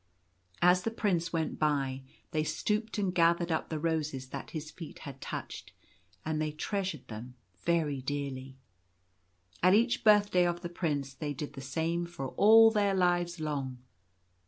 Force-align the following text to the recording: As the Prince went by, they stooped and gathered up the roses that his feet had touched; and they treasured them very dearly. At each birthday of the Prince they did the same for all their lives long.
As 0.63 0.81
the 0.81 0.89
Prince 0.89 1.31
went 1.31 1.59
by, 1.59 2.01
they 2.31 2.43
stooped 2.43 2.97
and 2.97 3.13
gathered 3.13 3.51
up 3.51 3.69
the 3.69 3.77
roses 3.77 4.29
that 4.29 4.49
his 4.49 4.71
feet 4.71 4.97
had 5.05 5.21
touched; 5.21 5.73
and 6.25 6.41
they 6.41 6.51
treasured 6.51 7.07
them 7.07 7.35
very 7.59 8.01
dearly. 8.01 8.57
At 9.61 9.75
each 9.75 10.03
birthday 10.03 10.47
of 10.47 10.61
the 10.61 10.69
Prince 10.69 11.13
they 11.13 11.33
did 11.35 11.53
the 11.53 11.61
same 11.61 12.07
for 12.07 12.29
all 12.29 12.71
their 12.71 12.95
lives 12.95 13.39
long. 13.39 13.77